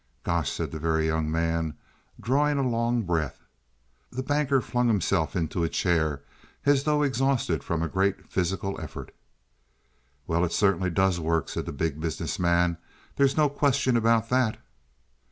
"Gosh," 0.23 0.51
said 0.51 0.71
the 0.71 0.79
Very 0.79 1.05
Young 1.05 1.29
Man, 1.31 1.75
drawing 2.19 2.57
a 2.57 2.67
long 2.67 3.03
breath. 3.03 3.43
The 4.09 4.23
Banker 4.23 4.59
flung 4.59 4.87
himself 4.87 5.35
into 5.35 5.63
a 5.63 5.69
chair 5.69 6.23
as 6.65 6.85
though 6.85 7.03
exhausted 7.03 7.63
from 7.63 7.83
a 7.83 7.87
great 7.87 8.27
physical 8.27 8.81
effort. 8.81 9.13
"Well, 10.25 10.43
it 10.43 10.53
certainly 10.53 10.89
does 10.89 11.19
work," 11.19 11.49
said 11.49 11.67
the 11.67 11.71
Big 11.71 11.99
Business 12.01 12.39
Man, 12.39 12.79
"there's 13.17 13.37
no 13.37 13.47
question 13.47 13.95
about 13.95 14.29
that." 14.29 14.57